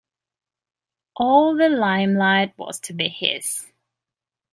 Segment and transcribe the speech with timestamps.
[1.15, 3.67] All the limelight was to be his.